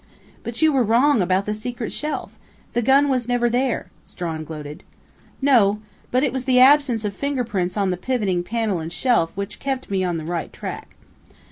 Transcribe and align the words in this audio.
"But 0.41 0.63
you 0.63 0.73
were 0.73 0.81
wrong 0.81 1.21
about 1.21 1.45
the 1.45 1.53
secret 1.53 1.91
shelf! 1.93 2.31
The 2.73 2.81
gun 2.81 3.07
was 3.07 3.27
never 3.27 3.51
there!" 3.51 3.91
Strawn 4.03 4.43
gloated. 4.43 4.83
"No. 5.43 5.79
But 6.09 6.23
it 6.23 6.33
was 6.33 6.45
the 6.45 6.59
absence 6.59 7.05
of 7.05 7.13
fingerprints 7.15 7.77
on 7.77 7.91
the 7.91 7.97
pivoting 7.97 8.41
panel 8.41 8.79
and 8.79 8.91
shelf 8.91 9.31
which 9.37 9.59
kept 9.59 9.91
me 9.91 10.03
on 10.03 10.17
the 10.17 10.25
right 10.25 10.51
track. 10.51 10.95